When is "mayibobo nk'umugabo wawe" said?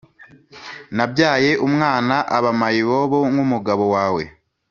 2.59-4.23